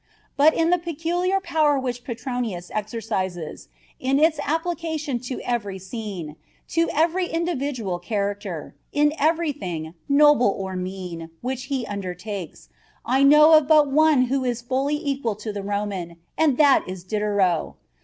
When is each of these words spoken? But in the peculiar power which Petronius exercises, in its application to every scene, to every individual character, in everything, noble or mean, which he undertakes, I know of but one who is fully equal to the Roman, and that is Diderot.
But 0.35 0.55
in 0.55 0.71
the 0.71 0.79
peculiar 0.79 1.39
power 1.39 1.77
which 1.77 2.03
Petronius 2.03 2.71
exercises, 2.73 3.67
in 3.99 4.17
its 4.17 4.39
application 4.43 5.19
to 5.29 5.39
every 5.41 5.77
scene, 5.77 6.37
to 6.69 6.89
every 6.91 7.27
individual 7.27 7.99
character, 7.99 8.73
in 8.91 9.13
everything, 9.19 9.93
noble 10.09 10.49
or 10.57 10.75
mean, 10.75 11.29
which 11.41 11.65
he 11.65 11.85
undertakes, 11.85 12.67
I 13.05 13.21
know 13.21 13.53
of 13.55 13.67
but 13.67 13.91
one 13.91 14.23
who 14.23 14.43
is 14.43 14.63
fully 14.63 14.95
equal 14.95 15.35
to 15.35 15.53
the 15.53 15.61
Roman, 15.61 16.15
and 16.35 16.57
that 16.57 16.81
is 16.89 17.03
Diderot. 17.03 17.75